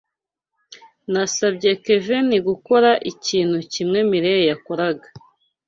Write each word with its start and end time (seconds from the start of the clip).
Nasabye 1.11 1.71
Kevin 1.83 2.29
gukora 2.47 2.91
ikintu 3.11 3.57
kimwe 3.73 3.99
Mirelle 4.09 4.45
yakoraga. 4.51 5.07